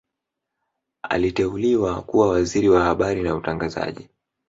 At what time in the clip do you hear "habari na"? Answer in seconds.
2.83-3.35